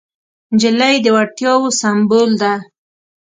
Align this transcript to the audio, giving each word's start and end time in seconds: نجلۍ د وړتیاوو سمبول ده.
نجلۍ 0.53 0.95
د 1.03 1.07
وړتیاوو 1.15 1.75
سمبول 1.79 2.29
ده. 2.41 2.53